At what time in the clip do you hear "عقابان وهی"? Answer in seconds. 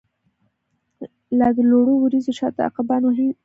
2.69-3.25